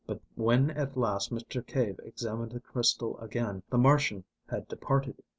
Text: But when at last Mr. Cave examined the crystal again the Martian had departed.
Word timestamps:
But 0.07 0.19
when 0.33 0.71
at 0.71 0.97
last 0.97 1.31
Mr. 1.31 1.63
Cave 1.63 1.99
examined 2.03 2.53
the 2.53 2.59
crystal 2.59 3.19
again 3.19 3.61
the 3.69 3.77
Martian 3.77 4.23
had 4.49 4.67
departed. 4.67 5.21